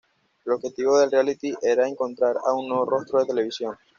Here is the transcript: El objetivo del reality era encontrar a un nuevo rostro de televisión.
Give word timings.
El 0.45 0.53
objetivo 0.53 0.97
del 0.97 1.11
reality 1.11 1.53
era 1.61 1.87
encontrar 1.87 2.35
a 2.43 2.55
un 2.55 2.67
nuevo 2.67 2.85
rostro 2.87 3.19
de 3.19 3.27
televisión. 3.27 3.77